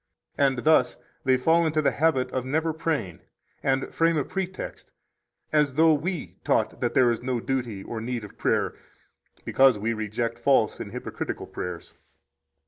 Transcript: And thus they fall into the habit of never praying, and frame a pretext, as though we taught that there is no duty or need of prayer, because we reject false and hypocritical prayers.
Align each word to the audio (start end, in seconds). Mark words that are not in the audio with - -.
And 0.35 0.63
thus 0.63 0.97
they 1.25 1.37
fall 1.37 1.63
into 1.63 1.79
the 1.79 1.91
habit 1.91 2.31
of 2.31 2.43
never 2.43 2.73
praying, 2.73 3.19
and 3.61 3.93
frame 3.93 4.17
a 4.17 4.23
pretext, 4.23 4.89
as 5.53 5.75
though 5.75 5.93
we 5.93 6.37
taught 6.43 6.81
that 6.81 6.95
there 6.95 7.11
is 7.11 7.21
no 7.21 7.39
duty 7.39 7.83
or 7.83 8.01
need 8.01 8.23
of 8.23 8.35
prayer, 8.35 8.73
because 9.45 9.77
we 9.77 9.93
reject 9.93 10.39
false 10.39 10.79
and 10.79 10.91
hypocritical 10.91 11.45
prayers. 11.45 11.93